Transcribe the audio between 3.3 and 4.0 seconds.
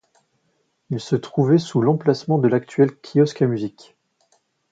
à musique.